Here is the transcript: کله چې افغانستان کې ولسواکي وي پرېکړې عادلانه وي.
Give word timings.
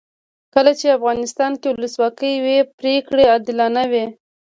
کله 0.53 0.71
چې 0.79 0.95
افغانستان 0.97 1.51
کې 1.61 1.67
ولسواکي 1.75 2.33
وي 2.43 2.57
پرېکړې 2.79 3.23
عادلانه 3.31 3.83
وي. 3.91 4.05